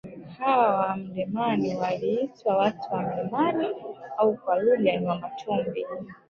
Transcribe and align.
Hawa 0.39 0.77
wa 0.79 0.95
milimani 0.97 1.75
waliitwa 1.75 2.57
watu 2.57 2.93
wa 2.93 3.03
milimani 3.03 3.67
au 4.17 4.37
kwa 4.37 4.59
lugha 4.63 4.97
ni 4.97 5.05
wamatumbi 5.05 5.85